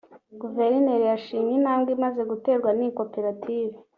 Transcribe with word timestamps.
Guverineri 0.41 1.05
yashimye 1.11 1.51
intambwe 1.59 1.89
imaze 1.97 2.21
guterwa 2.31 2.69
n’iyi 2.75 2.93
koperative 2.99 3.77